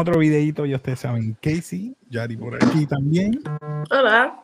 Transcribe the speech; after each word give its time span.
otro 0.00 0.18
videito, 0.18 0.64
ya 0.64 0.76
ustedes 0.76 1.00
saben, 1.00 1.36
Casey, 1.42 1.94
Yari 2.08 2.36
por 2.36 2.54
aquí 2.54 2.86
también. 2.86 3.38
Hola. 3.90 4.42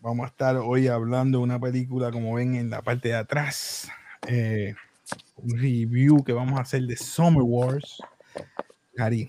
Vamos 0.00 0.24
a 0.24 0.28
estar 0.28 0.56
hoy 0.56 0.86
hablando 0.86 1.38
de 1.38 1.44
una 1.44 1.58
película, 1.58 2.12
como 2.12 2.34
ven 2.34 2.54
en 2.54 2.70
la 2.70 2.80
parte 2.80 3.08
de 3.08 3.16
atrás, 3.16 3.90
eh, 4.28 4.76
un 5.36 5.58
review 5.58 6.22
que 6.22 6.32
vamos 6.32 6.60
a 6.60 6.62
hacer 6.62 6.82
de 6.82 6.96
Summer 6.96 7.42
Wars. 7.42 8.00
Yari, 8.96 9.28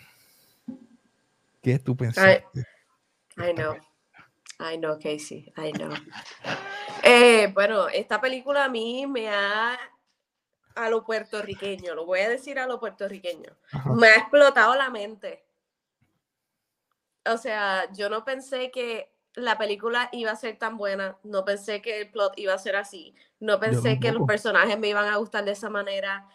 ¿qué 1.63 1.79
tú 1.79 1.97
pensaste? 1.97 2.45
I, 3.37 3.53
know, 3.55 3.75
I 4.59 4.77
know, 4.77 4.99
Casey, 4.99 5.51
I 5.57 5.71
know. 5.71 5.89
Eh, 7.01 7.51
bueno, 7.55 7.87
esta 7.89 8.21
película 8.21 8.65
a 8.65 8.69
mí 8.69 9.07
me 9.07 9.29
ha 9.29 9.79
a 10.85 10.89
lo 10.89 11.03
puertorriqueño, 11.03 11.95
lo 11.95 12.05
voy 12.05 12.19
a 12.21 12.29
decir 12.29 12.59
a 12.59 12.67
lo 12.67 12.79
puertorriqueño, 12.79 13.55
me 13.95 14.07
ha 14.07 14.15
explotado 14.15 14.75
la 14.75 14.89
mente. 14.89 15.45
O 17.25 17.37
sea, 17.37 17.91
yo 17.93 18.09
no 18.09 18.23
pensé 18.23 18.71
que 18.71 19.13
la 19.35 19.57
película 19.57 20.09
iba 20.11 20.31
a 20.31 20.35
ser 20.35 20.57
tan 20.57 20.77
buena, 20.77 21.17
no 21.23 21.45
pensé 21.45 21.81
que 21.81 22.01
el 22.01 22.11
plot 22.11 22.33
iba 22.37 22.53
a 22.53 22.57
ser 22.57 22.75
así, 22.75 23.13
no 23.39 23.59
pensé 23.59 23.99
que 23.99 24.11
los 24.11 24.25
personajes 24.25 24.77
me 24.79 24.89
iban 24.89 25.05
a 25.05 25.17
gustar 25.17 25.45
de 25.45 25.51
esa 25.51 25.69
manera. 25.69 26.27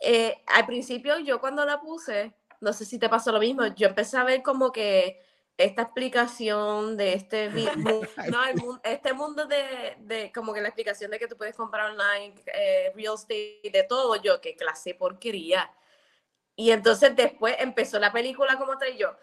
Eh, 0.00 0.42
al 0.46 0.66
principio 0.66 1.18
yo 1.18 1.40
cuando 1.40 1.64
la 1.64 1.80
puse, 1.80 2.34
no 2.60 2.72
sé 2.72 2.84
si 2.84 2.98
te 2.98 3.08
pasó 3.08 3.32
lo 3.32 3.40
mismo, 3.40 3.66
yo 3.74 3.88
empecé 3.88 4.16
a 4.18 4.24
ver 4.24 4.42
como 4.42 4.72
que 4.72 5.20
esta 5.56 5.82
explicación 5.82 6.96
de 6.96 7.14
este, 7.14 7.50
no, 8.30 8.80
este 8.82 9.12
mundo 9.12 9.46
de, 9.46 9.96
de, 10.00 10.32
como 10.32 10.52
que 10.52 10.60
la 10.60 10.68
explicación 10.68 11.10
de 11.10 11.18
que 11.18 11.28
tú 11.28 11.36
puedes 11.36 11.54
comprar 11.54 11.90
online, 11.90 12.34
eh, 12.54 12.92
real 12.94 13.14
estate, 13.14 13.70
de 13.72 13.84
todo, 13.88 14.20
yo, 14.22 14.40
qué 14.40 14.56
clase 14.56 14.94
porquería. 14.94 15.70
Y 16.56 16.70
entonces 16.70 17.14
después 17.16 17.56
empezó 17.58 17.98
la 17.98 18.12
película 18.12 18.58
como 18.58 18.72
y 18.72 18.98
yo, 18.98 19.16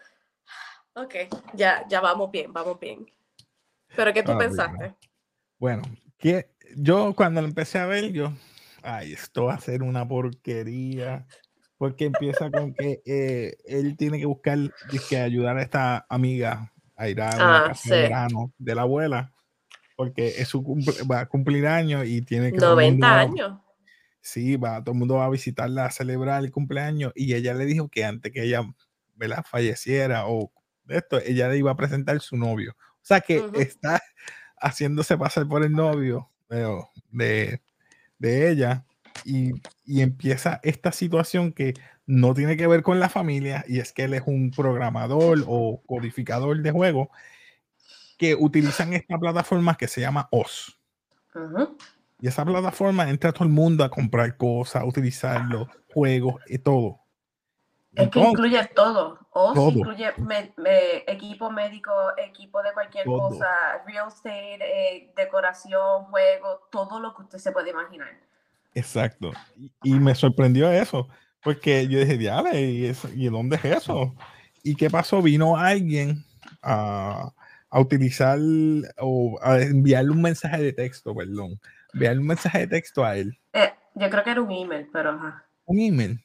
ok, 0.94 1.14
ya, 1.54 1.86
ya 1.88 2.00
vamos 2.00 2.30
bien, 2.30 2.52
vamos 2.52 2.78
bien. 2.80 3.10
Pero 3.94 4.12
¿qué 4.12 4.22
tú 4.22 4.32
ah, 4.32 4.38
pensaste? 4.38 4.94
Bueno, 5.58 5.82
que 6.18 6.50
yo 6.76 7.14
cuando 7.14 7.40
lo 7.40 7.46
empecé 7.46 7.78
a 7.78 7.86
ver, 7.86 8.12
yo, 8.12 8.32
ay, 8.82 9.12
esto 9.12 9.46
va 9.46 9.54
a 9.54 9.60
ser 9.60 9.82
una 9.82 10.06
porquería 10.06 11.26
porque 11.80 12.04
empieza 12.04 12.50
con 12.50 12.74
que 12.74 13.00
eh, 13.06 13.56
él 13.64 13.96
tiene 13.96 14.18
que 14.18 14.26
buscar 14.26 14.58
que 15.08 15.16
ayudar 15.16 15.56
a 15.56 15.62
esta 15.62 16.04
amiga 16.10 16.70
a 16.94 17.08
ir 17.08 17.22
a 17.22 17.34
una 17.34 17.56
ah, 17.56 17.68
casa 17.68 17.94
de 17.94 18.02
verano 18.02 18.52
de 18.58 18.74
la 18.74 18.82
abuela, 18.82 19.32
porque 19.96 20.28
es 20.36 20.48
su 20.48 20.62
va 21.10 21.20
a 21.20 21.26
cumplir 21.26 21.66
años 21.66 22.06
y 22.06 22.20
tiene 22.20 22.52
que... 22.52 22.58
90 22.58 23.18
años. 23.18 23.60
sí, 24.20 24.56
va, 24.56 24.84
todo 24.84 24.92
el 24.92 24.98
mundo 24.98 25.14
va 25.14 25.24
a 25.24 25.30
visitarla 25.30 25.86
a 25.86 25.90
celebrar 25.90 26.44
el 26.44 26.50
cumpleaños 26.50 27.12
y 27.14 27.32
ella 27.32 27.54
le 27.54 27.64
dijo 27.64 27.88
que 27.88 28.04
antes 28.04 28.30
que 28.30 28.42
ella 28.44 28.60
¿verdad? 29.14 29.42
falleciera 29.48 30.26
o 30.26 30.52
esto, 30.86 31.18
ella 31.18 31.48
le 31.48 31.56
iba 31.56 31.70
a 31.70 31.76
presentar 31.76 32.20
su 32.20 32.36
novio. 32.36 32.76
O 32.78 33.06
sea 33.06 33.22
que 33.22 33.42
está 33.54 34.02
haciéndose 34.60 35.16
pasar 35.16 35.48
por 35.48 35.64
el 35.64 35.72
novio 35.72 36.28
de, 37.10 37.62
de 38.18 38.50
ella 38.50 38.84
y, 39.24 39.52
empieza 39.86 40.60
esta 40.62 40.92
situación 40.92 41.52
que 41.52 41.74
no 42.06 42.34
tiene 42.34 42.56
que 42.56 42.66
ver 42.66 42.82
con 42.82 43.00
la 43.00 43.08
familia 43.08 43.64
y 43.66 43.78
es 43.78 43.92
que 43.92 44.04
él 44.04 44.14
es 44.14 44.22
un 44.26 44.50
programador 44.50 45.44
o 45.46 45.82
codificador 45.86 46.60
de 46.60 46.70
juegos 46.70 47.08
que 48.18 48.34
utilizan 48.34 48.92
esta 48.92 49.18
plataforma 49.18 49.76
que 49.76 49.88
se 49.88 50.00
llama 50.00 50.28
OS. 50.30 50.78
Y 52.20 52.28
esa 52.28 52.44
plataforma 52.44 53.08
entra 53.08 53.32
todo 53.32 53.44
el 53.44 53.50
mundo 53.50 53.82
a 53.82 53.90
comprar 53.90 54.36
cosas, 54.36 54.82
a 54.82 54.84
utilizarlo, 54.84 55.68
juegos 55.92 56.42
y 56.46 56.58
todo. 56.58 57.00
Es 57.94 58.08
que 58.10 58.20
incluye 58.20 58.64
todo. 58.74 59.18
OS 59.30 59.74
incluye 59.74 60.12
equipo 61.06 61.50
médico, 61.50 61.92
equipo 62.18 62.62
de 62.62 62.72
cualquier 62.72 63.06
cosa, 63.06 63.82
real 63.86 64.08
estate, 64.08 64.58
eh, 64.60 65.12
decoración, 65.16 66.04
juego, 66.06 66.68
todo 66.70 67.00
lo 67.00 67.14
que 67.14 67.22
usted 67.22 67.38
se 67.38 67.52
puede 67.52 67.70
imaginar. 67.70 68.29
Exacto. 68.74 69.32
Y, 69.82 69.94
me 69.94 70.14
sorprendió 70.14 70.70
eso, 70.70 71.08
porque 71.42 71.88
yo 71.88 71.98
dije, 71.98 72.16
diale, 72.16 72.62
¿y, 72.62 72.86
eso, 72.86 73.08
¿y 73.14 73.26
dónde 73.26 73.56
es 73.56 73.64
eso? 73.64 74.14
¿Y 74.62 74.74
qué 74.74 74.90
pasó? 74.90 75.22
Vino 75.22 75.56
alguien 75.56 76.24
a, 76.62 77.32
utilizar 77.72 78.38
o 78.98 79.38
a 79.42 79.60
enviarle 79.60 80.10
un 80.10 80.22
mensaje 80.22 80.62
de 80.62 80.72
texto, 80.72 81.14
perdón, 81.14 81.60
enviarle 81.94 82.20
un 82.20 82.26
mensaje 82.26 82.60
de 82.60 82.66
texto 82.66 83.04
a 83.04 83.16
él. 83.16 83.38
Eh, 83.52 83.72
yo 83.94 84.10
creo 84.10 84.24
que 84.24 84.30
era 84.30 84.42
un 84.42 84.50
email, 84.50 84.88
pero 84.92 85.10
ajá. 85.10 85.44
¿Un 85.64 85.80
email? 85.80 86.24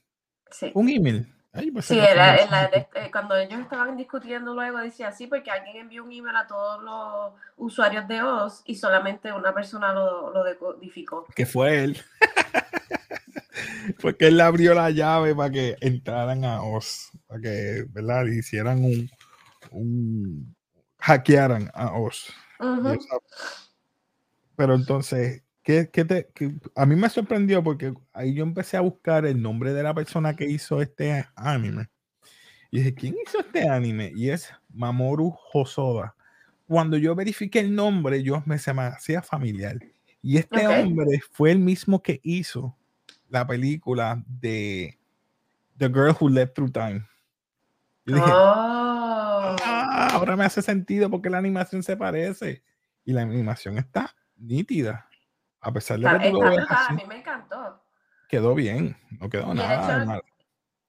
Sí. 0.51 0.71
¿Un 0.73 0.89
email? 0.89 1.34
Pues 1.71 1.85
sí, 1.85 1.97
era, 1.97 2.35
eh, 2.35 2.87
cuando 3.11 3.35
ellos 3.37 3.59
estaban 3.61 3.95
discutiendo 3.95 4.53
luego 4.53 4.79
decía 4.79 5.11
sí, 5.13 5.27
porque 5.27 5.51
alguien 5.51 5.77
envió 5.77 6.03
un 6.03 6.11
email 6.11 6.35
a 6.35 6.47
todos 6.47 6.83
los 6.83 7.33
usuarios 7.55 8.07
de 8.07 8.21
OS 8.21 8.61
y 8.65 8.75
solamente 8.75 9.31
una 9.31 9.53
persona 9.53 9.93
lo, 9.93 10.33
lo 10.33 10.43
decodificó. 10.43 11.25
Que 11.33 11.45
fue 11.45 11.83
él. 11.83 11.97
porque 14.01 14.27
él 14.27 14.41
abrió 14.41 14.73
la 14.73 14.89
llave 14.89 15.33
para 15.33 15.49
que 15.49 15.77
entraran 15.79 16.43
a 16.43 16.63
OS, 16.63 17.11
para 17.27 17.41
que, 17.41 17.85
¿verdad? 17.89 18.25
Hicieran 18.25 18.83
un, 18.83 19.09
un 19.71 20.55
hackearan 20.99 21.71
a 21.73 21.93
OS. 21.93 22.33
Pero 24.55 24.75
entonces, 24.75 25.43
¿Qué, 25.65 25.85
te, 25.87 26.27
a 26.75 26.85
mí 26.85 26.95
me 26.95 27.09
sorprendió 27.09 27.63
porque 27.63 27.91
ahí 28.13 28.35
yo 28.35 28.43
empecé 28.43 28.77
a 28.77 28.81
buscar 28.81 29.25
el 29.25 29.41
nombre 29.41 29.73
de 29.73 29.81
la 29.81 29.95
persona 29.95 30.35
que 30.35 30.45
hizo 30.45 30.79
este 30.79 31.25
anime. 31.35 31.89
Y 32.69 32.77
dije, 32.77 32.93
¿quién 32.93 33.15
hizo 33.25 33.39
este 33.39 33.67
anime? 33.67 34.11
Y 34.15 34.29
es 34.29 34.53
Mamoru 34.71 35.35
Hosoda. 35.51 36.15
Cuando 36.67 36.97
yo 36.97 37.15
verifiqué 37.15 37.61
el 37.61 37.73
nombre, 37.73 38.21
yo 38.21 38.43
me 38.45 38.59
se 38.59 38.75
me 38.75 38.83
hacía 38.83 39.23
familiar. 39.23 39.79
Y 40.21 40.37
este 40.37 40.67
hombre 40.67 41.19
fue 41.31 41.49
el 41.49 41.57
mismo 41.57 42.03
que 42.03 42.19
hizo 42.21 42.77
la 43.29 43.47
película 43.47 44.23
de 44.27 44.99
The 45.77 45.87
Girl 45.87 46.15
Who 46.19 46.29
Led 46.29 46.51
Through 46.51 46.73
Time. 46.73 47.07
Yo 48.05 48.17
dije, 48.17 48.27
oh. 48.29 49.55
ah, 49.63 50.09
ahora 50.11 50.35
me 50.35 50.45
hace 50.45 50.61
sentido 50.61 51.09
porque 51.09 51.31
la 51.31 51.39
animación 51.39 51.81
se 51.81 51.97
parece. 51.97 52.61
Y 53.03 53.13
la 53.13 53.23
animación 53.23 53.79
está 53.79 54.15
nítida. 54.37 55.09
A 55.65 55.71
pesar 55.71 55.97
de 55.97 56.05
que 56.19 56.27
a 56.27 56.93
mí 56.93 57.03
me 57.07 57.17
encantó. 57.17 57.81
Quedó 58.29 58.53
bien, 58.53 58.95
no 59.19 59.27
quedó 59.31 59.51
nada 59.51 59.97
el 59.97 60.05
mal. 60.05 60.23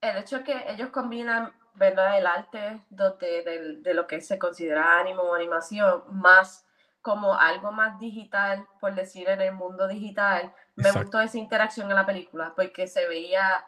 El 0.02 0.18
hecho 0.18 0.44
que 0.44 0.66
ellos 0.68 0.90
combinan 0.90 1.50
¿verdad? 1.76 2.18
el 2.18 2.26
arte 2.26 2.82
de, 2.90 3.78
de, 3.82 3.94
lo 3.94 4.06
que 4.06 4.20
se 4.20 4.38
considera 4.38 5.00
ánimo 5.00 5.22
o 5.22 5.34
animación, 5.34 6.02
más 6.10 6.66
como 7.00 7.32
algo 7.32 7.72
más 7.72 7.98
digital, 7.98 8.66
por 8.78 8.94
decir, 8.94 9.30
en 9.30 9.40
el 9.40 9.54
mundo 9.54 9.88
digital. 9.88 10.52
Me 10.74 10.92
gustó 10.92 11.22
esa 11.22 11.38
interacción 11.38 11.88
en 11.88 11.96
la 11.96 12.04
película, 12.04 12.52
porque 12.54 12.86
se 12.86 13.08
veía, 13.08 13.64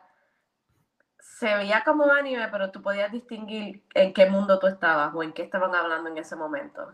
se 1.19 1.55
veía 1.55 1.85
como 1.85 2.13
anime, 2.13 2.49
pero 2.49 2.71
tú 2.71 2.83
podías 2.83 3.11
distinguir 3.11 3.83
en 3.95 4.13
qué 4.13 4.29
mundo 4.29 4.59
tú 4.59 4.67
estabas 4.67 5.15
o 5.15 5.23
en 5.23 5.33
qué 5.33 5.41
estaban 5.41 5.75
hablando 5.75 6.11
en 6.11 6.19
ese 6.19 6.37
momento. 6.37 6.93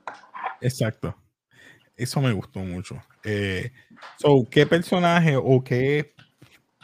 Exacto. 0.60 1.16
Eso 1.96 2.20
me 2.20 2.32
gustó 2.32 2.60
mucho. 2.60 2.96
Eh, 3.22 3.72
so, 4.18 4.46
¿Qué 4.50 4.66
personaje 4.66 5.36
o 5.36 5.62
qué 5.62 6.14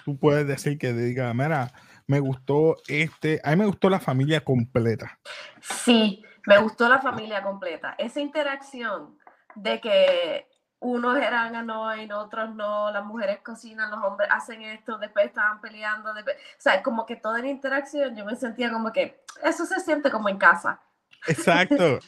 tú 0.05 0.19
puedes 0.19 0.46
decir 0.46 0.79
que 0.79 0.93
diga, 0.93 1.32
mira, 1.34 1.73
me 2.06 2.20
gustó 2.20 2.76
este, 2.88 3.40
a 3.44 3.50
mí 3.50 3.56
me 3.56 3.67
gustó 3.67 3.90
la 3.90 4.00
familia 4.00 4.44
completa? 4.44 5.19
Sí, 5.61 6.23
me 6.46 6.58
gustó 6.58 6.88
la 6.88 7.00
familia 7.00 7.43
completa. 7.43 7.94
Esa 7.99 8.20
interacción 8.20 9.19
de 9.55 9.81
que 9.81 10.46
unos 10.81 11.19
eran 11.19 11.55
annoying, 11.55 12.11
otros 12.12 12.55
no, 12.55 12.90
las 12.90 13.05
mujeres 13.05 13.40
cocinan, 13.44 13.90
los 13.90 14.02
hombres 14.02 14.29
hacen 14.32 14.62
esto, 14.62 14.96
después 14.99 15.26
estaban 15.26 15.61
peleando, 15.61 16.11
o 16.11 16.14
sea, 16.58 16.82
como 16.82 17.05
que 17.05 17.17
toda 17.17 17.40
la 17.40 17.49
interacción 17.49 18.17
yo 18.17 18.25
me 18.25 18.34
sentía 18.34 18.73
como 18.73 18.90
que 18.90 19.23
eso 19.43 19.67
se 19.67 19.79
siente 19.81 20.11
como 20.11 20.29
en 20.29 20.38
casa. 20.38 20.81
Exacto. 21.28 22.00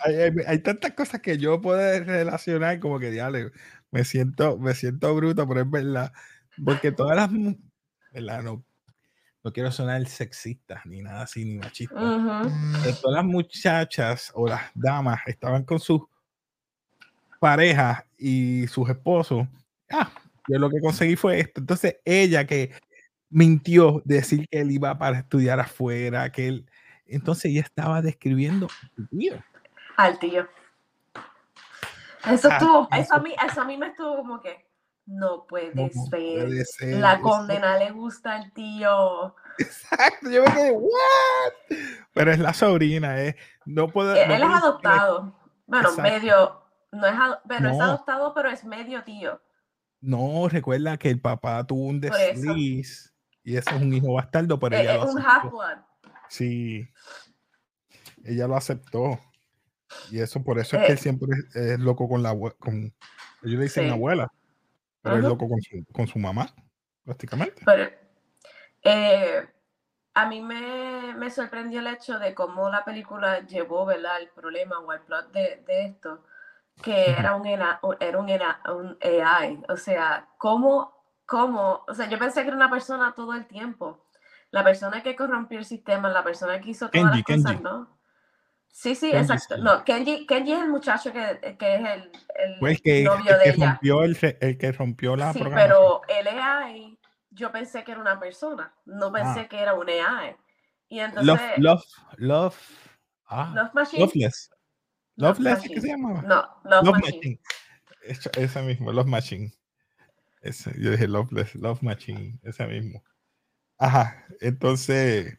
Hay, 0.46 0.58
tantas 0.60 0.92
cosas 0.92 1.20
que 1.20 1.38
yo 1.38 1.60
puedo 1.60 1.78
relacionar 2.04 2.80
como 2.80 2.98
que, 2.98 3.10
diale, 3.10 3.52
me 3.90 4.04
siento, 4.04 4.58
me 4.58 4.74
siento 4.74 5.14
bruto, 5.14 5.46
pero 5.46 5.60
es 5.60 5.70
verdad. 5.70 6.12
Porque 6.64 6.92
todas 6.92 7.16
las, 7.16 7.30
¿verdad? 8.12 8.42
No, 8.42 8.64
no 9.44 9.52
quiero 9.52 9.72
sonar 9.72 10.06
sexista 10.06 10.82
ni 10.84 11.02
nada 11.02 11.22
así, 11.22 11.44
ni 11.44 11.56
machista. 11.56 11.94
Todas 11.94 13.16
las 13.16 13.24
muchachas 13.24 14.32
o 14.34 14.46
las 14.46 14.62
damas 14.74 15.20
estaban 15.26 15.64
con 15.64 15.80
sus 15.80 16.02
parejas 17.40 18.04
y 18.16 18.66
sus 18.68 18.88
esposos. 18.88 19.46
Ah, 19.90 20.10
yo 20.48 20.58
lo 20.58 20.70
que 20.70 20.80
conseguí 20.80 21.16
fue 21.16 21.40
esto. 21.40 21.60
Entonces, 21.60 21.96
ella 22.04 22.46
que 22.46 22.72
mintió 23.30 24.02
decir 24.04 24.46
que 24.48 24.60
él 24.60 24.70
iba 24.70 24.96
para 24.98 25.18
estudiar 25.18 25.58
afuera, 25.58 26.30
que 26.30 26.48
él 26.48 26.66
entonces 27.14 27.46
ella 27.46 27.62
estaba 27.62 28.02
describiendo 28.02 28.68
al 28.98 29.08
tío. 29.08 29.34
Al 29.96 30.18
tío. 30.18 30.48
Eso 32.26 32.48
estuvo, 32.48 32.88
eso 32.92 33.14
a 33.14 33.18
mí, 33.20 33.34
eso 33.44 33.60
a 33.60 33.64
mí 33.64 33.76
me 33.76 33.88
estuvo 33.88 34.16
como 34.16 34.40
que 34.40 34.64
no 35.06 35.46
puede, 35.46 35.90
ser. 35.90 36.98
La 37.00 37.20
condena 37.20 37.76
le 37.76 37.90
gusta 37.90 38.36
al 38.36 38.52
tío. 38.52 39.34
Exacto, 39.58 40.30
yo 40.30 40.44
me 40.44 40.52
quedé, 40.52 40.72
¿what? 40.72 41.78
Pero 42.14 42.32
es 42.32 42.38
la 42.38 42.54
sobrina, 42.54 43.20
¿eh? 43.20 43.36
No 43.66 43.88
puedo. 43.88 44.14
Él, 44.14 44.30
es 44.30 44.42
adoptado. 44.42 45.34
Bueno, 45.66 45.92
medio. 45.96 46.62
No 46.92 47.06
es, 47.06 47.14
bueno, 47.44 47.70
es 47.70 47.80
adoptado, 47.80 48.34
pero 48.34 48.50
es 48.50 48.64
medio 48.64 49.02
tío. 49.02 49.40
No, 50.00 50.48
recuerda 50.48 50.96
que 50.96 51.10
el 51.10 51.20
papá 51.20 51.64
tuvo 51.64 51.86
un 51.86 52.00
desliz 52.00 53.14
y 53.44 53.56
ese 53.56 53.70
es 53.74 53.82
un 53.82 53.92
hijo 53.92 54.12
bastardo, 54.12 54.58
pero 54.58 54.76
ella 54.76 54.96
es 54.96 55.04
un 55.04 55.20
half-blood. 55.20 55.78
Sí. 56.32 56.88
Ella 58.24 58.48
lo 58.48 58.56
aceptó. 58.56 59.20
Y 60.10 60.20
eso, 60.20 60.42
por 60.42 60.58
eso 60.58 60.76
es 60.76 60.86
que 60.86 60.92
él 60.92 60.98
eh. 60.98 61.02
siempre 61.02 61.28
es, 61.54 61.78
loco 61.78 62.08
con 62.08 62.22
la 62.22 62.34
con 62.58 62.94
ellos 63.42 63.58
le 63.58 63.64
dicen 63.64 63.90
abuela, 63.90 64.32
pero 65.02 65.16
es 65.16 65.22
loco 65.22 65.46
con 65.46 65.60
su, 65.60 65.84
con 65.92 66.06
su 66.06 66.18
mamá, 66.18 66.48
prácticamente. 67.04 67.60
Pero, 67.66 67.90
eh, 68.82 69.46
a 70.14 70.26
mí 70.26 70.40
me, 70.40 71.14
me, 71.16 71.30
sorprendió 71.30 71.80
el 71.80 71.88
hecho 71.88 72.18
de 72.18 72.34
cómo 72.34 72.70
la 72.70 72.82
película 72.82 73.40
llevó 73.40 73.84
¿verdad? 73.84 74.22
el 74.22 74.30
problema 74.30 74.78
o 74.78 74.90
el 74.90 75.00
plot 75.00 75.32
de, 75.32 75.62
de 75.66 75.84
esto, 75.84 76.24
que 76.82 77.10
era 77.10 77.34
un, 77.34 77.46
era 77.46 77.78
un, 77.82 77.94
un 78.22 78.98
AI. 79.02 79.62
O 79.68 79.76
sea, 79.76 80.28
cómo, 80.38 80.94
cómo, 81.26 81.84
o 81.86 81.94
sea, 81.94 82.08
yo 82.08 82.18
pensé 82.18 82.40
que 82.40 82.48
era 82.48 82.56
una 82.56 82.70
persona 82.70 83.12
todo 83.14 83.34
el 83.34 83.46
tiempo. 83.46 84.06
La 84.52 84.62
persona 84.62 85.02
que 85.02 85.16
corrompió 85.16 85.58
el 85.58 85.64
sistema, 85.64 86.08
la 86.08 86.22
persona 86.22 86.60
que 86.60 86.70
hizo 86.70 86.88
todas 86.88 87.16
las 87.16 87.24
cosas, 87.24 87.60
¿no? 87.60 87.98
Sí, 88.72 88.94
sí, 88.94 89.10
exacto. 89.12 89.58
No, 89.58 89.84
Kenji, 89.84 90.26
Kenji, 90.26 90.52
es 90.52 90.60
el 90.60 90.70
muchacho 90.70 91.12
que, 91.12 91.56
que 91.58 91.74
es 91.74 91.80
el, 91.80 92.12
el, 92.34 92.58
pues 92.58 92.80
que, 92.80 93.02
novio 93.02 93.36
de 93.38 93.50
ella. 93.50 93.66
Rompió 93.72 94.02
el, 94.02 94.38
el, 94.40 94.58
que 94.58 94.72
rompió 94.72 95.16
la 95.16 95.32
Sí, 95.32 95.42
pero 95.42 96.00
el 96.08 96.26
AI, 96.26 96.98
yo 97.30 97.52
pensé 97.52 97.84
que 97.84 97.92
era 97.92 98.00
una 98.00 98.18
persona, 98.18 98.74
no 98.86 99.12
pensé 99.12 99.40
ah. 99.40 99.48
que 99.48 99.58
era 99.58 99.74
un 99.74 99.88
AI. 99.88 100.36
Y 100.88 101.00
entonces... 101.00 101.26
Love, 101.26 101.58
love, 101.58 101.84
love, 102.16 102.56
ah, 103.26 103.52
love 103.54 103.74
Machine. 103.74 104.04
Loveless. 104.04 104.50
Loveless, 105.16 105.62
¿qué 105.62 105.80
se 105.80 105.88
llamaba? 105.88 106.22
No, 106.22 106.46
Love, 106.64 106.84
love 106.84 106.98
Machine. 107.00 107.40
Ese, 108.04 108.30
ese 108.36 108.62
mismo, 108.62 108.90
Love 108.90 109.06
Machine. 109.06 109.52
Ese, 110.40 110.72
yo 110.78 110.90
dije 110.90 111.08
Loveless, 111.08 111.54
Love 111.54 111.82
Machine, 111.82 112.38
ese 112.42 112.66
mismo. 112.66 113.02
Ajá, 113.82 114.24
entonces, 114.40 115.38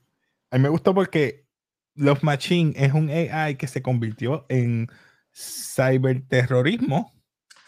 a 0.52 0.58
mí 0.58 0.64
me 0.64 0.68
gustó 0.68 0.94
porque 0.94 1.48
Love 1.96 2.24
Machine 2.24 2.74
es 2.76 2.92
un 2.92 3.10
AI 3.10 3.56
que 3.56 3.68
se 3.68 3.82
convirtió 3.82 4.46
en 4.50 4.90
ciberterrorismo. 5.34 7.14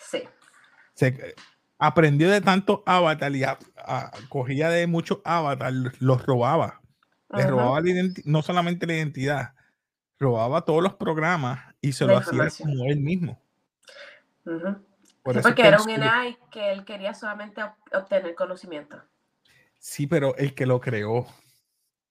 Sí. 0.01 0.23
Se 0.93 1.33
aprendió 1.79 2.29
de 2.29 2.41
tanto 2.41 2.83
avatar 2.85 3.33
y 3.33 3.45
cogía 4.27 4.67
de 4.67 4.85
muchos 4.85 5.19
avatar, 5.23 5.71
los 5.99 6.25
robaba. 6.25 6.81
Les 7.29 7.47
robaba 7.49 7.79
no 8.25 8.41
solamente 8.41 8.85
la 8.85 8.95
identidad, 8.95 9.53
robaba 10.19 10.65
todos 10.65 10.83
los 10.83 10.95
programas 10.95 11.73
y 11.79 11.93
se 11.93 12.05
lo 12.05 12.17
hacía 12.17 12.49
como 12.61 12.83
él 12.87 12.99
mismo. 12.99 13.41
porque 15.23 15.67
era 15.67 15.81
un 15.81 15.89
AI 15.89 16.37
que 16.51 16.73
él 16.73 16.83
quería 16.83 17.13
solamente 17.13 17.61
obtener 17.93 18.35
conocimiento. 18.35 19.01
Sí, 19.85 20.07
pero 20.07 20.35
el 20.37 20.55
que 20.55 20.65
lo 20.65 20.81
creó, 20.81 21.27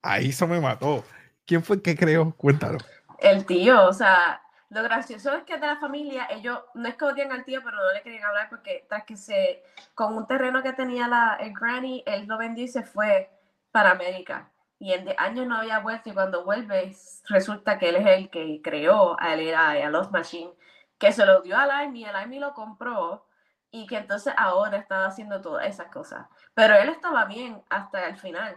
ahí 0.01 0.29
eso 0.29 0.47
me 0.47 0.61
mató. 0.61 1.05
¿Quién 1.45 1.65
fue 1.65 1.75
el 1.77 1.83
que 1.83 1.97
creó? 1.97 2.33
Cuéntalo. 2.37 2.79
El 3.19 3.45
tío, 3.47 3.89
o 3.89 3.93
sea, 3.93 4.41
lo 4.69 4.85
gracioso 4.85 5.35
es 5.35 5.43
que 5.43 5.59
de 5.59 5.67
la 5.67 5.81
familia, 5.81 6.29
ellos 6.31 6.61
no 6.75 6.89
es 6.89 6.95
que 6.95 7.05
odian 7.05 7.33
al 7.33 7.45
tío, 7.45 7.63
pero 7.65 7.77
no 7.77 7.93
le 7.93 8.01
querían 8.03 8.27
hablar 8.27 8.49
porque 8.49 8.87
tras 8.89 9.03
que 9.03 9.17
se, 9.17 9.65
con 9.97 10.17
un 10.17 10.29
terreno 10.29 10.63
que 10.63 10.73
tenía 10.73 11.09
la, 11.09 11.37
el 11.41 11.53
granny, 11.53 12.05
él 12.07 12.27
lo 12.27 12.39
vendió 12.39 12.63
y 12.63 12.69
se 12.69 12.85
fue 12.85 13.29
para 13.73 13.91
América. 13.91 14.53
Y 14.79 14.93
en 14.93 15.07
de 15.07 15.17
años 15.19 15.49
no 15.49 15.57
había 15.57 15.81
vuelto 15.81 16.11
y 16.11 16.15
cuando 16.15 16.45
vuelve 16.45 16.95
resulta 17.25 17.77
que 17.81 17.89
él 17.89 17.97
es 17.97 18.07
el 18.07 18.31
que 18.31 18.61
creó 18.63 19.19
a, 19.19 19.33
a 19.33 19.91
Los 19.91 20.13
Machine, 20.13 20.53
que 20.97 21.11
se 21.11 21.27
lo 21.27 21.43
dio 21.43 21.59
a 21.59 21.67
Laimi, 21.67 22.05
el 22.05 22.13
Laimi 22.13 22.39
lo 22.39 22.55
compró 22.55 23.27
y 23.75 23.87
que 23.89 23.97
entonces 23.97 24.33
ahora 24.37 24.79
estaba 24.79 25.07
haciendo 25.07 25.41
todas 25.41 25.67
esas 25.67 25.91
cosas. 25.91 26.27
Pero 26.55 26.77
él 26.77 26.91
estaba 26.91 27.25
bien 27.25 27.61
hasta 27.69 28.07
el 28.07 28.17
final, 28.17 28.55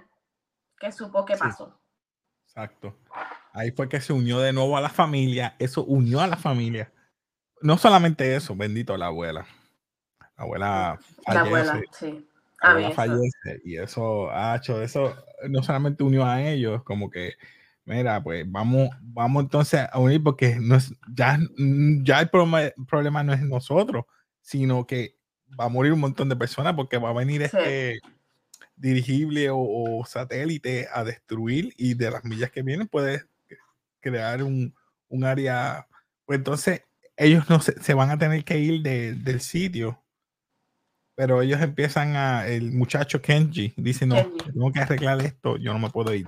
que 0.79 0.91
supo 0.91 1.25
qué 1.25 1.35
pasó. 1.35 1.75
Exacto. 2.45 2.95
Ahí 3.51 3.71
fue 3.71 3.89
que 3.89 3.99
se 3.99 4.13
unió 4.13 4.39
de 4.39 4.53
nuevo 4.53 4.77
a 4.77 4.81
la 4.81 4.89
familia. 4.89 5.55
Eso 5.57 5.83
unió 5.85 6.21
a 6.21 6.27
la 6.27 6.37
familia. 6.37 6.93
No 7.63 7.79
solamente 7.79 8.35
eso, 8.35 8.55
bendito 8.55 8.95
la 8.95 9.07
abuela. 9.07 9.47
La 10.19 10.43
abuela 10.43 10.99
fallece. 11.25 11.33
La 11.33 11.41
abuela, 11.41 11.81
sí. 11.91 12.29
La 12.61 12.69
abuela 12.69 12.91
fallece. 12.91 13.61
Y 13.65 13.77
eso, 13.77 14.29
ha 14.29 14.55
hecho 14.55 14.79
eso 14.83 15.15
no 15.49 15.63
solamente 15.63 16.03
unió 16.03 16.27
a 16.27 16.43
ellos, 16.43 16.83
como 16.83 17.09
que, 17.09 17.33
mira, 17.85 18.21
pues 18.21 18.45
vamos, 18.47 18.89
vamos 19.01 19.45
entonces 19.45 19.81
a 19.91 19.97
unir 19.97 20.21
porque 20.21 20.59
no 20.61 20.75
es, 20.75 20.93
ya, 21.11 21.39
ya 22.03 22.19
el 22.19 22.29
problema, 22.29 22.71
problema 22.87 23.23
no 23.23 23.33
es 23.33 23.41
nosotros, 23.41 24.05
sino 24.47 24.87
que 24.87 25.17
va 25.59 25.65
a 25.65 25.69
morir 25.69 25.91
un 25.91 25.99
montón 25.99 26.29
de 26.29 26.37
personas 26.37 26.73
porque 26.73 26.97
va 26.97 27.09
a 27.09 27.13
venir 27.13 27.41
este 27.41 27.99
dirigible 28.77 29.49
o, 29.51 30.05
satélite 30.05 30.87
a 30.93 31.03
destruir 31.03 31.73
y 31.75 31.95
de 31.95 32.11
las 32.11 32.23
millas 32.23 32.49
que 32.49 32.61
vienen 32.61 32.87
puedes 32.87 33.27
crear 33.99 34.43
un, 34.43 34.73
área. 35.25 35.85
Pues 36.23 36.37
entonces 36.37 36.83
ellos 37.17 37.49
no 37.49 37.59
se, 37.59 37.93
van 37.93 38.09
a 38.09 38.17
tener 38.17 38.45
que 38.45 38.57
ir 38.57 38.81
del 38.81 39.41
sitio. 39.41 40.01
Pero 41.15 41.41
ellos 41.41 41.59
empiezan 41.61 42.15
a, 42.15 42.47
el 42.47 42.71
muchacho 42.71 43.21
Kenji 43.21 43.73
dice, 43.75 44.05
no, 44.05 44.15
tengo 44.45 44.71
que 44.71 44.79
arreglar 44.79 45.19
esto, 45.25 45.57
yo 45.57 45.73
no 45.73 45.79
me 45.79 45.89
puedo 45.89 46.13
ir. 46.13 46.27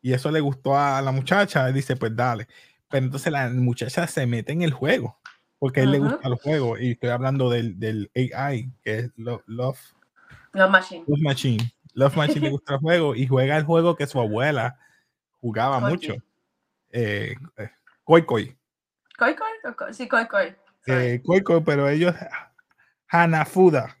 Y 0.00 0.14
eso 0.14 0.30
le 0.30 0.40
gustó 0.40 0.78
a 0.78 1.02
la 1.02 1.12
muchacha, 1.12 1.70
dice, 1.70 1.96
pues 1.96 2.16
dale. 2.16 2.46
Pero 2.88 3.04
entonces 3.04 3.30
la 3.30 3.50
muchacha 3.50 4.06
se 4.06 4.24
mete 4.26 4.52
en 4.52 4.62
el 4.62 4.72
juego, 4.72 5.20
porque 5.62 5.78
a 5.78 5.82
él 5.84 5.92
le 5.92 6.00
gusta 6.00 6.26
el 6.26 6.34
juego. 6.34 6.76
Y 6.76 6.90
estoy 6.90 7.10
hablando 7.10 7.48
del, 7.48 7.78
del 7.78 8.10
AI, 8.34 8.72
que 8.82 8.98
es 8.98 9.12
Love, 9.14 9.44
Love 9.46 9.78
Machine. 10.68 11.04
Love 11.06 11.20
Machine. 11.20 11.72
Love 11.94 12.16
Machine 12.16 12.40
le 12.40 12.50
gusta 12.50 12.74
el 12.74 12.80
juego 12.80 13.14
y 13.14 13.28
juega 13.28 13.56
el 13.56 13.62
juego 13.62 13.94
que 13.94 14.08
su 14.08 14.18
abuela 14.18 14.80
jugaba 15.40 15.78
mucho. 15.78 16.14
Eh, 16.90 17.36
eh, 17.56 17.70
Koi 18.02 18.26
Koi. 18.26 18.58
Koi 19.16 19.36
Koi? 19.36 19.92
Sí, 19.92 20.08
Koi 20.08 20.26
Koi. 20.26 20.52
Eh, 20.88 21.22
Koi 21.24 21.42
Koi, 21.44 21.62
pero 21.62 21.88
ellos. 21.88 22.12
Hanafuda. 23.06 23.96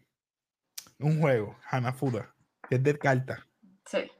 Un 0.98 1.20
juego, 1.20 1.56
Hanafuda, 1.70 2.34
que 2.68 2.74
es 2.74 2.82
de 2.82 2.98
carta. 2.98 3.46
Sí. 3.86 4.10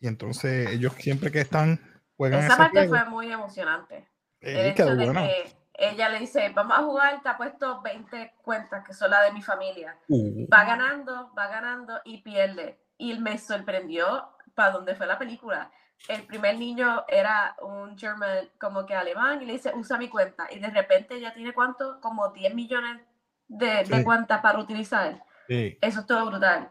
Y 0.00 0.08
entonces 0.08 0.70
ellos 0.70 0.92
siempre 0.98 1.30
que 1.30 1.40
están 1.40 1.78
juegan 2.16 2.42
Esa 2.42 2.56
parte 2.56 2.88
fue 2.88 3.04
muy 3.04 3.30
emocionante. 3.30 4.08
el 4.40 4.66
hecho 4.66 4.96
de 4.96 5.12
que 5.12 5.59
ella 5.80 6.10
le 6.10 6.18
dice, 6.18 6.50
vamos 6.50 6.78
a 6.78 6.82
jugar, 6.82 7.22
te 7.22 7.28
ha 7.30 7.36
puesto 7.36 7.80
20 7.80 8.34
cuentas 8.42 8.84
que 8.84 8.92
son 8.92 9.10
las 9.10 9.24
de 9.24 9.32
mi 9.32 9.40
familia. 9.40 9.96
Uh. 10.08 10.46
Va 10.52 10.64
ganando, 10.64 11.32
va 11.36 11.48
ganando 11.48 12.00
y 12.04 12.18
pierde. 12.18 12.78
Y 12.98 13.18
me 13.18 13.38
sorprendió 13.38 14.28
para 14.54 14.72
dónde 14.72 14.94
fue 14.94 15.06
la 15.06 15.18
película. 15.18 15.70
El 16.06 16.22
primer 16.22 16.58
niño 16.58 17.04
era 17.08 17.56
un 17.62 17.96
German 17.96 18.50
como 18.60 18.84
que 18.84 18.94
alemán 18.94 19.40
y 19.42 19.46
le 19.46 19.54
dice, 19.54 19.72
usa 19.74 19.96
mi 19.96 20.08
cuenta. 20.08 20.46
Y 20.50 20.58
de 20.58 20.68
repente 20.68 21.18
ya 21.18 21.32
tiene 21.32 21.54
cuánto, 21.54 21.98
como 22.00 22.28
10 22.28 22.54
millones 22.54 23.00
de, 23.48 24.04
cuentas 24.04 24.40
para 24.42 24.58
utilizar. 24.58 25.24
Eso 25.48 26.00
es 26.00 26.06
todo 26.06 26.26
brutal. 26.26 26.70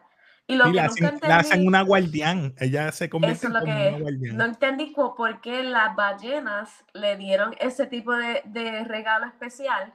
Y 0.50 0.56
lo 0.56 0.66
que 0.66 0.74
la, 0.74 0.88
nunca 0.88 1.10
entendí, 1.10 1.32
hacen 1.32 1.68
una 1.68 1.84
guardián, 1.84 2.56
ella 2.58 2.92
se 2.92 3.08
convierte 3.08 3.46
en 3.46 3.52
una 3.52 4.00
guardián. 4.00 4.36
No 4.36 4.46
entendí 4.46 4.88
por 4.96 5.42
qué 5.42 5.62
las 5.62 5.96
ballenas 5.96 6.72
le 6.94 7.18
dieron 7.18 7.54
ese 7.60 7.86
tipo 7.86 8.16
de, 8.16 8.84
regalo 8.86 9.28
especial 9.28 9.94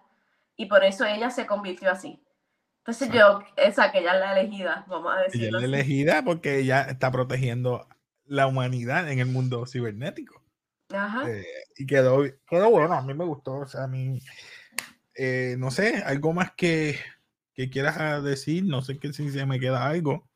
y 0.54 0.66
por 0.66 0.84
eso 0.84 1.04
ella 1.06 1.30
se 1.30 1.46
convirtió 1.46 1.90
así. 1.90 2.23
Entonces 2.78 3.11
yo, 3.11 3.42
esa 3.56 3.90
que 3.90 3.99
ella 3.99 4.14
es 4.14 4.20
la 4.20 4.38
elegida, 4.38 4.84
vamos 4.87 5.12
a 5.16 5.23
decirlo. 5.23 5.58
Ella 5.58 5.66
es 5.66 5.70
la 5.70 5.76
elegida 5.76 6.25
porque 6.25 6.61
ella 6.61 6.82
está 6.82 7.11
protegiendo 7.11 7.88
la 8.25 8.46
humanidad 8.46 9.11
en 9.11 9.18
el 9.18 9.26
mundo 9.26 9.66
cibernético. 9.66 10.40
Ajá. 10.94 11.28
Eh, 11.28 11.44
y 11.76 11.84
quedó, 11.84 12.23
quedó 12.49 12.70
bueno, 12.70 12.94
a 12.94 13.02
mí 13.02 13.12
me 13.12 13.25
gustó, 13.25 13.54
o 13.54 13.66
sea, 13.66 13.84
a 13.84 13.88
mí, 13.88 14.20
eh, 15.16 15.56
no 15.58 15.73
sé, 15.73 16.04
algo 16.06 16.32
más 16.32 16.52
que, 16.52 17.00
que 17.54 17.70
quieras 17.70 18.23
decir, 18.23 18.62
no 18.64 18.82
sé 18.82 19.00
que 19.00 19.12
si 19.12 19.32
se 19.32 19.46
me 19.46 19.58
queda 19.58 19.84
algo. 19.84 20.28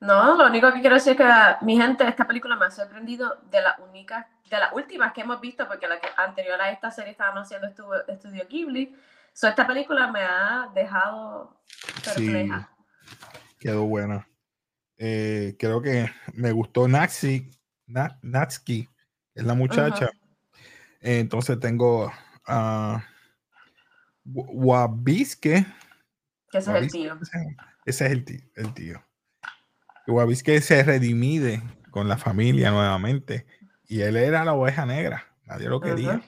No, 0.00 0.36
lo 0.36 0.46
único 0.46 0.72
que 0.72 0.80
quiero 0.80 0.96
decir 0.96 1.12
es 1.12 1.18
que 1.18 1.64
mi 1.64 1.76
gente, 1.76 2.06
esta 2.06 2.26
película 2.26 2.56
me 2.56 2.66
ha 2.66 2.70
sorprendido 2.70 3.38
de 3.50 3.62
las 3.62 3.78
únicas, 3.78 4.26
de 4.50 4.58
las 4.58 4.72
últimas 4.72 5.12
que 5.12 5.22
hemos 5.22 5.40
visto, 5.40 5.66
porque 5.66 5.88
la 5.88 5.98
que 5.98 6.08
anterior 6.16 6.60
a 6.60 6.70
esta 6.70 6.90
serie 6.90 7.12
estábamos 7.12 7.44
haciendo 7.44 7.66
estudio, 7.66 8.06
estudio 8.06 8.46
Ghibli. 8.48 8.94
So, 9.32 9.48
esta 9.48 9.66
película 9.66 10.10
me 10.10 10.20
ha 10.20 10.70
dejado 10.74 11.62
perpleja. 12.04 12.70
quedó 13.58 13.84
buena. 13.84 14.28
Eh, 14.98 15.56
creo 15.58 15.80
que 15.80 16.10
me 16.34 16.52
gustó 16.52 16.88
Natsi, 16.88 17.50
Natsuki, 17.86 18.88
es 19.34 19.44
la 19.44 19.54
muchacha. 19.54 20.10
entonces 21.00 21.58
tengo 21.58 22.12
a 22.46 23.02
Wabiske. 24.24 25.66
Ese 26.52 26.58
es 26.58 26.68
el 26.68 26.90
tío. 26.90 27.18
Ese 27.84 28.06
es 28.06 28.12
el 28.12 28.24
tío. 28.24 28.40
El 28.54 28.74
tío. 28.74 29.05
Que 30.44 30.60
se 30.60 30.82
redimide 30.82 31.62
con 31.90 32.08
la 32.08 32.16
familia 32.16 32.70
nuevamente. 32.70 33.46
Y 33.88 34.02
él 34.02 34.16
era 34.16 34.44
la 34.44 34.54
oveja 34.54 34.86
negra, 34.86 35.26
nadie 35.46 35.68
lo 35.68 35.80
quería. 35.80 36.20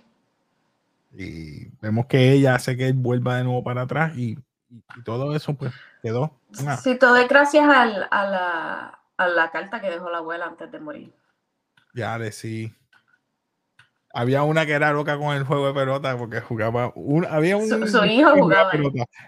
Y 1.13 1.69
vemos 1.81 2.07
que 2.07 2.33
ella 2.33 2.55
hace 2.55 2.77
que 2.77 2.87
él 2.89 2.95
vuelva 2.95 3.37
de 3.37 3.45
nuevo 3.45 3.65
para 3.65 3.83
atrás 3.83 4.17
y, 4.17 4.39
todo 5.05 5.35
eso 5.35 5.55
pues 5.55 5.73
quedó. 6.03 6.39
Sí, 6.83 6.97
todo 6.97 7.17
es 7.17 7.27
gracias 7.29 7.65
a, 7.67 7.87
la, 7.87 9.01
a 9.17 9.29
la 9.29 9.51
carta 9.51 9.81
que 9.81 9.89
dejó 9.91 10.11
la 10.11 10.19
abuela 10.19 10.47
antes 10.47 10.71
de 10.71 10.79
morir. 10.79 11.13
Ya, 11.95 12.19
de 12.19 12.31
sí. 12.33 12.75
Había 14.13 14.43
una 14.43 14.67
que 14.67 14.73
era 14.73 14.93
loca 14.93 15.19
con 15.19 15.37
el 15.37 15.45
juego 15.45 15.69
de 15.69 15.75
pelota 15.75 16.17
porque 16.17 16.41
jugaba. 16.41 16.93
Un, 16.95 17.27
había 17.27 17.57
un. 17.57 17.69
Su, 17.89 18.05
hijo 18.05 18.31
jugaba. 18.35 18.73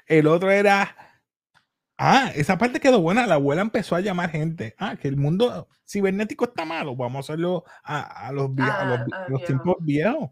El 0.06 0.26
otro 0.26 0.50
era. 0.50 0.96
Ah, 2.02 2.32
esa 2.34 2.56
parte 2.56 2.80
quedó 2.80 3.02
buena. 3.02 3.26
La 3.26 3.34
abuela 3.34 3.60
empezó 3.60 3.94
a 3.94 4.00
llamar 4.00 4.30
gente. 4.30 4.74
Ah, 4.78 4.96
que 4.96 5.06
el 5.06 5.18
mundo 5.18 5.68
cibernético 5.86 6.46
está 6.46 6.64
malo. 6.64 6.96
Vamos 6.96 7.16
a 7.16 7.20
hacerlo 7.20 7.64
a, 7.84 8.32
los, 8.32 8.50
a, 8.58 9.06
los, 9.28 9.44
tiempos 9.44 9.76
viejos 9.80 10.30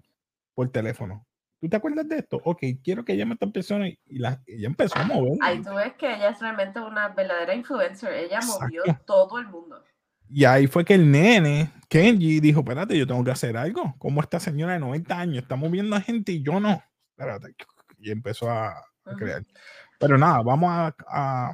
por 0.54 0.70
teléfono. 0.70 1.26
¿Tú 1.60 1.68
te 1.68 1.76
acuerdas 1.76 2.08
de 2.08 2.20
esto? 2.20 2.40
Ok, 2.42 2.62
quiero 2.82 3.04
que 3.04 3.18
llame 3.18 3.32
a 3.32 3.34
esta 3.34 3.48
persona 3.48 3.86
y 3.86 3.98
la, 4.18 4.40
ella 4.46 4.66
empezó 4.66 4.98
a 4.98 5.04
mover. 5.04 5.34
Ahí 5.42 5.60
tú 5.60 5.74
ves 5.74 5.92
que 5.98 6.06
ella 6.06 6.30
es 6.30 6.40
realmente 6.40 6.80
una 6.80 7.08
verdadera 7.08 7.54
influencer. 7.54 8.14
Ella 8.14 8.40
movió 8.46 8.82
todo 9.04 9.38
el 9.38 9.48
mundo. 9.48 9.84
Y 10.30 10.46
ahí 10.46 10.68
fue 10.68 10.86
que 10.86 10.94
el 10.94 11.10
nene, 11.10 11.70
Kenji, 11.90 12.40
dijo, 12.40 12.60
espérate, 12.60 12.96
yo 12.96 13.06
tengo 13.06 13.22
que 13.22 13.30
hacer 13.30 13.58
algo. 13.58 13.94
Como 13.98 14.22
esta 14.22 14.40
señora 14.40 14.72
de 14.72 14.78
90 14.78 15.18
años 15.18 15.42
está 15.42 15.56
moviendo 15.56 15.96
a 15.96 16.00
gente 16.00 16.32
y 16.32 16.42
yo 16.42 16.60
no. 16.60 16.82
Espérate. 17.10 17.54
Y 17.98 18.10
empezó 18.10 18.50
a, 18.50 18.72
crear. 19.18 19.42
Pero 19.98 20.16
nada, 20.16 20.42
vamos 20.42 20.70
a, 20.70 20.94
a 21.08 21.52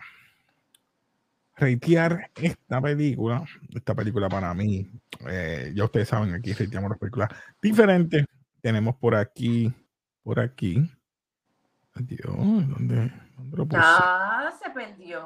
reitear 1.56 2.30
esta 2.34 2.80
película. 2.80 3.44
Esta 3.74 3.94
película 3.94 4.28
para 4.28 4.52
mí, 4.54 4.90
eh, 5.28 5.72
ya 5.74 5.84
ustedes 5.84 6.08
saben, 6.08 6.34
aquí 6.34 6.52
reiteamos 6.52 6.90
las 6.90 6.98
películas 6.98 7.30
diferentes. 7.60 8.24
Tenemos 8.60 8.96
por 8.96 9.14
aquí, 9.14 9.72
por 10.22 10.40
aquí. 10.40 10.90
Adiós, 11.94 12.34
¿dónde? 12.36 13.12
Ah, 13.74 14.52
se 14.62 14.70
perdió. 14.70 15.22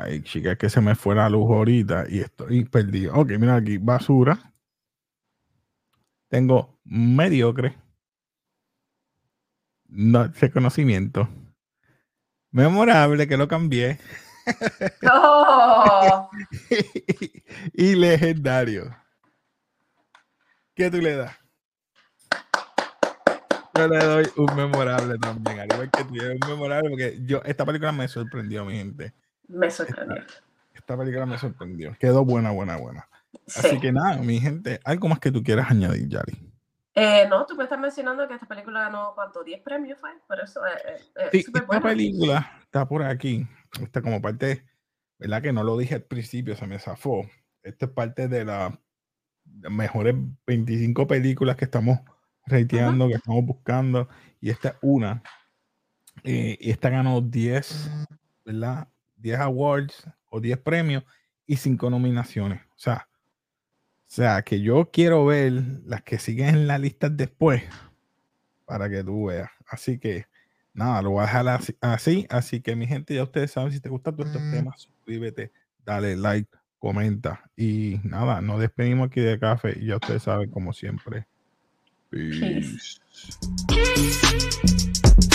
Ay, 0.00 0.22
chica, 0.22 0.56
que 0.56 0.68
se 0.68 0.80
me 0.80 0.94
fue 0.94 1.14
la 1.14 1.28
luz 1.28 1.50
ahorita 1.50 2.04
y 2.08 2.20
estoy 2.20 2.64
perdido. 2.64 3.14
Ok, 3.14 3.30
mira 3.38 3.56
aquí, 3.56 3.78
basura. 3.78 4.52
Tengo 6.28 6.78
mediocre. 6.84 7.76
No 9.88 10.32
sé 10.34 10.50
conocimiento. 10.50 11.28
Memorable, 12.52 13.26
que 13.26 13.36
lo 13.36 13.48
cambié. 13.48 13.98
Oh. 15.10 16.30
y 17.72 17.94
legendario. 17.94 18.94
¿Qué 20.74 20.90
tú 20.90 20.98
le 20.98 21.16
das? 21.16 21.36
Yo 23.74 23.88
le 23.88 23.98
doy 23.98 24.26
un 24.36 24.54
memorable 24.54 25.18
también, 25.18 25.60
al 25.60 25.72
igual 25.72 25.90
que 25.90 26.04
tú, 26.04 26.14
un 26.14 26.50
memorable 26.50 26.90
porque 26.90 27.18
yo, 27.24 27.40
esta 27.44 27.64
película 27.64 27.90
me 27.92 28.06
sorprendió, 28.06 28.64
mi 28.66 28.76
gente. 28.76 29.14
Me 29.48 29.70
sorprendió. 29.70 30.22
Esta, 30.74 30.96
película 30.96 31.24
me 31.24 31.38
sorprendió. 31.38 31.96
Quedó 31.98 32.24
buena, 32.24 32.50
buena, 32.50 32.76
buena. 32.76 33.08
Así 33.46 33.80
que 33.80 33.92
nada, 33.92 34.18
mi 34.18 34.40
gente, 34.40 34.78
¿algo 34.84 35.08
más 35.08 35.20
que 35.20 35.32
tú 35.32 35.42
quieras 35.42 35.70
añadir, 35.70 36.08
Yari? 36.08 36.51
Eh, 36.94 37.26
no, 37.28 37.46
tú 37.46 37.56
me 37.56 37.64
estás 37.64 37.78
mencionando 37.78 38.28
que 38.28 38.34
esta 38.34 38.46
película 38.46 38.82
ganó, 38.82 39.12
¿cuánto? 39.14 39.42
¿10 39.44 39.62
premios 39.62 39.98
fue? 39.98 40.10
Por 40.28 40.40
eso 40.40 40.60
es, 40.66 41.10
sí, 41.32 41.38
esta 41.38 41.80
película 41.80 42.60
está 42.62 42.86
por 42.86 43.02
aquí. 43.02 43.46
Está 43.80 44.02
como 44.02 44.20
parte, 44.20 44.66
¿verdad? 45.18 45.42
Que 45.42 45.52
no 45.52 45.64
lo 45.64 45.78
dije 45.78 45.94
al 45.94 46.02
principio, 46.02 46.54
se 46.54 46.66
me 46.66 46.78
zafó. 46.78 47.26
Esta 47.62 47.86
es 47.86 47.92
parte 47.92 48.28
de 48.28 48.44
las 48.44 48.74
mejores 49.44 50.14
25 50.46 51.06
películas 51.06 51.56
que 51.56 51.64
estamos 51.64 51.98
rateando, 52.46 53.08
que 53.08 53.14
estamos 53.14 53.44
buscando. 53.44 54.08
Y 54.40 54.50
esta 54.50 54.70
es 54.70 54.74
una. 54.82 55.22
Eh, 56.24 56.58
y 56.60 56.70
esta 56.70 56.90
ganó 56.90 57.22
10, 57.22 58.06
¿verdad? 58.44 58.88
10 59.16 59.38
awards 59.40 60.06
o 60.28 60.40
10 60.40 60.58
premios 60.58 61.04
y 61.46 61.56
5 61.56 61.88
nominaciones. 61.88 62.60
O 62.60 62.78
sea, 62.78 63.08
sea, 64.14 64.42
que 64.42 64.60
yo 64.60 64.90
quiero 64.92 65.24
ver 65.24 65.52
las 65.86 66.02
que 66.02 66.18
siguen 66.18 66.48
en 66.50 66.66
la 66.66 66.76
lista 66.76 67.08
después 67.08 67.62
para 68.66 68.90
que 68.90 69.02
tú 69.02 69.26
veas. 69.26 69.50
Así 69.66 69.98
que 69.98 70.26
nada, 70.74 71.00
lo 71.00 71.12
voy 71.12 71.20
a 71.20 71.26
dejar 71.26 71.48
así. 71.80 72.26
Así, 72.28 72.60
que 72.60 72.76
mi 72.76 72.86
gente, 72.86 73.14
ya 73.14 73.22
ustedes 73.22 73.52
saben, 73.52 73.72
si 73.72 73.80
te 73.80 73.88
gustan 73.88 74.14
todos 74.14 74.28
estos 74.28 74.50
temas, 74.50 74.82
suscríbete, 74.82 75.50
dale 75.86 76.14
like, 76.16 76.50
comenta. 76.78 77.50
Y 77.56 78.00
nada, 78.04 78.42
nos 78.42 78.60
despedimos 78.60 79.06
aquí 79.06 79.22
de 79.22 79.38
café 79.38 79.78
y 79.80 79.86
ya 79.86 79.96
ustedes 79.96 80.24
saben, 80.24 80.50
como 80.50 80.74
siempre. 80.74 81.26
Peace. 82.10 82.98
Peace. 83.66 85.31